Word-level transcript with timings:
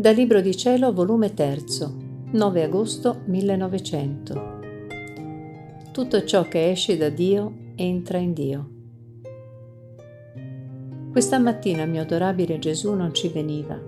Dal 0.00 0.14
Libro 0.14 0.40
di 0.40 0.56
Cielo, 0.56 0.94
volume 0.94 1.34
3, 1.34 1.58
9 2.30 2.62
agosto 2.62 3.20
1900. 3.26 4.60
Tutto 5.92 6.24
ciò 6.24 6.48
che 6.48 6.70
esce 6.70 6.96
da 6.96 7.10
Dio 7.10 7.52
entra 7.74 8.16
in 8.16 8.32
Dio. 8.32 8.70
Questa 11.12 11.38
mattina 11.38 11.84
mio 11.84 12.00
adorabile 12.00 12.58
Gesù 12.58 12.94
non 12.94 13.12
ci 13.12 13.28
veniva, 13.28 13.78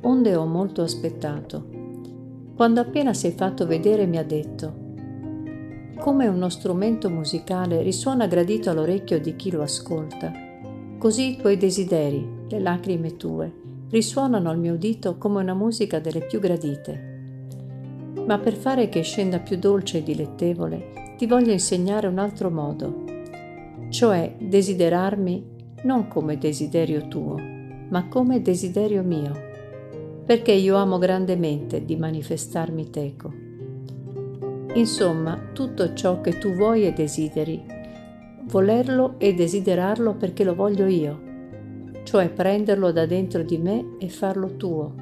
onde 0.00 0.34
ho 0.34 0.46
molto 0.46 0.82
aspettato. 0.82 1.64
Quando 2.56 2.80
appena 2.80 3.14
si 3.14 3.28
è 3.28 3.32
fatto 3.32 3.64
vedere 3.64 4.04
mi 4.06 4.18
ha 4.18 4.24
detto, 4.24 4.74
come 5.96 6.26
uno 6.26 6.48
strumento 6.48 7.08
musicale 7.08 7.82
risuona 7.82 8.26
gradito 8.26 8.68
all'orecchio 8.68 9.20
di 9.20 9.36
chi 9.36 9.52
lo 9.52 9.62
ascolta, 9.62 10.32
così 10.98 11.34
i 11.34 11.36
tuoi 11.36 11.56
desideri, 11.56 12.46
le 12.48 12.58
lacrime 12.58 13.16
tue, 13.16 13.61
risuonano 13.92 14.48
al 14.48 14.58
mio 14.58 14.72
udito 14.72 15.18
come 15.18 15.42
una 15.42 15.52
musica 15.52 16.00
delle 16.00 16.22
più 16.22 16.40
gradite. 16.40 17.10
Ma 18.26 18.38
per 18.38 18.54
fare 18.54 18.88
che 18.88 19.02
scenda 19.02 19.38
più 19.38 19.58
dolce 19.58 19.98
e 19.98 20.02
dilettevole, 20.02 21.14
ti 21.18 21.26
voglio 21.26 21.52
insegnare 21.52 22.06
un 22.06 22.18
altro 22.18 22.50
modo, 22.50 23.04
cioè 23.90 24.34
desiderarmi 24.38 25.50
non 25.82 26.08
come 26.08 26.38
desiderio 26.38 27.06
tuo, 27.06 27.36
ma 27.90 28.08
come 28.08 28.40
desiderio 28.40 29.02
mio, 29.02 29.32
perché 30.24 30.52
io 30.52 30.76
amo 30.76 30.96
grandemente 30.96 31.84
di 31.84 31.96
manifestarmi 31.96 32.88
teco. 32.88 33.32
Insomma, 34.72 35.38
tutto 35.52 35.92
ciò 35.92 36.22
che 36.22 36.38
tu 36.38 36.54
vuoi 36.54 36.86
e 36.86 36.94
desideri, 36.94 37.62
volerlo 38.44 39.16
e 39.18 39.34
desiderarlo 39.34 40.14
perché 40.14 40.44
lo 40.44 40.54
voglio 40.54 40.86
io 40.86 41.30
cioè 42.12 42.28
prenderlo 42.28 42.92
da 42.92 43.06
dentro 43.06 43.42
di 43.42 43.56
me 43.56 43.96
e 43.96 44.10
farlo 44.10 44.56
tuo. 44.58 44.92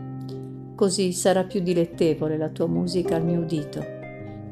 Così 0.77 1.12
sarà 1.12 1.42
più 1.42 1.61
dilettevole 1.61 2.36
la 2.36 2.50
tua 2.50 2.69
musica 2.69 3.17
al 3.17 3.25
mio 3.25 3.41
udito, 3.41 3.84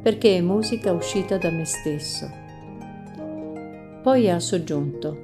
perché 0.02 0.36
è 0.36 0.40
musica 0.40 0.90
uscita 0.90 1.38
da 1.38 1.52
me 1.52 1.64
stesso. 1.64 2.28
Poi 4.02 4.28
ha 4.28 4.40
soggiunto, 4.40 5.16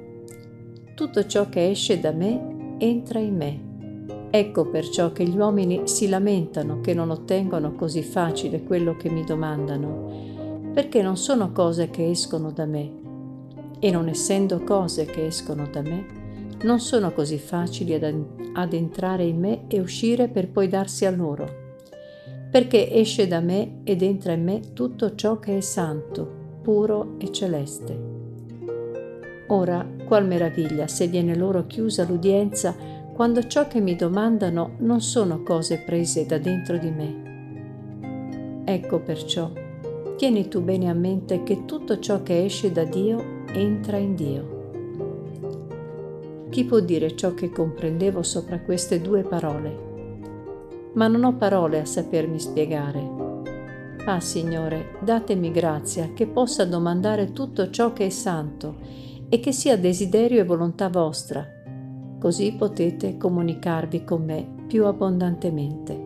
tutto 0.95 1.25
ciò 1.25 1.49
che 1.49 1.71
esce 1.71 1.99
da 1.99 2.13
me 2.13 2.77
entra 2.77 3.19
in 3.19 3.35
me. 3.35 4.29
Ecco 4.29 4.69
perciò 4.69 5.11
che 5.11 5.25
gli 5.25 5.35
uomini 5.37 5.89
si 5.89 6.07
lamentano 6.07 6.79
che 6.79 6.93
non 6.93 7.09
ottengono 7.09 7.73
così 7.73 8.01
facile 8.01 8.63
quello 8.63 8.95
che 8.95 9.09
mi 9.09 9.25
domandano, 9.25 10.71
perché 10.73 11.01
non 11.01 11.17
sono 11.17 11.51
cose 11.51 11.89
che 11.89 12.09
escono 12.09 12.51
da 12.51 12.65
me. 12.65 12.91
E 13.79 13.91
non 13.91 14.07
essendo 14.07 14.63
cose 14.63 15.03
che 15.03 15.25
escono 15.25 15.67
da 15.69 15.81
me, 15.81 16.23
non 16.63 16.79
sono 16.79 17.11
così 17.11 17.37
facili 17.37 17.93
ad, 17.93 18.25
ad 18.53 18.73
entrare 18.73 19.25
in 19.25 19.39
me 19.39 19.67
e 19.67 19.79
uscire 19.79 20.27
per 20.27 20.49
poi 20.49 20.67
darsi 20.67 21.05
a 21.05 21.11
loro, 21.11 21.63
perché 22.49 22.91
esce 22.91 23.27
da 23.27 23.39
me 23.39 23.81
ed 23.83 24.01
entra 24.01 24.33
in 24.33 24.43
me 24.43 24.61
tutto 24.73 25.15
ciò 25.15 25.39
che 25.39 25.57
è 25.57 25.61
santo, 25.61 26.59
puro 26.61 27.15
e 27.19 27.31
celeste. 27.31 28.13
Ora, 29.47 29.87
qual 30.05 30.25
meraviglia 30.25 30.87
se 30.87 31.07
viene 31.07 31.35
loro 31.35 31.67
chiusa 31.67 32.03
l'udienza 32.03 32.75
quando 33.13 33.45
ciò 33.47 33.67
che 33.67 33.79
mi 33.79 33.95
domandano 33.95 34.75
non 34.79 35.01
sono 35.01 35.43
cose 35.43 35.77
prese 35.85 36.25
da 36.25 36.37
dentro 36.37 36.77
di 36.77 36.89
me. 36.89 38.63
Ecco 38.65 38.99
perciò, 38.99 39.51
tieni 40.17 40.47
tu 40.47 40.61
bene 40.61 40.89
a 40.89 40.93
mente 40.93 41.43
che 41.43 41.65
tutto 41.65 41.99
ciò 41.99 42.23
che 42.23 42.43
esce 42.43 42.71
da 42.71 42.83
Dio 42.83 43.43
entra 43.53 43.97
in 43.97 44.15
Dio. 44.15 44.54
Chi 46.55 46.63
può 46.63 46.79
dire 46.79 47.17
ciò 47.17 47.33
che 47.33 47.49
comprendevo 47.49 48.23
sopra 48.23 48.61
queste 48.61 49.01
due 49.01 49.23
parole? 49.23 50.91
Ma 50.93 51.05
non 51.09 51.25
ho 51.25 51.35
parole 51.35 51.81
a 51.81 51.85
sapermi 51.85 52.39
spiegare. 52.39 53.09
Ah 54.05 54.21
Signore, 54.21 54.95
datemi 55.01 55.51
grazia 55.51 56.13
che 56.13 56.27
possa 56.27 56.63
domandare 56.63 57.33
tutto 57.33 57.69
ciò 57.71 57.91
che 57.91 58.05
è 58.05 58.09
santo 58.09 58.77
e 59.27 59.41
che 59.41 59.51
sia 59.51 59.77
desiderio 59.77 60.39
e 60.39 60.45
volontà 60.45 60.87
vostra, 60.87 61.45
così 62.17 62.53
potete 62.53 63.17
comunicarvi 63.17 64.05
con 64.05 64.23
me 64.23 64.47
più 64.65 64.85
abbondantemente. 64.85 66.04